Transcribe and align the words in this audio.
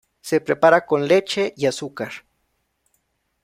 Se 0.21 0.41
prepara 0.41 0.87
con 0.87 1.07
leche 1.07 1.53
y 1.55 1.67
azúcar. 1.67 2.11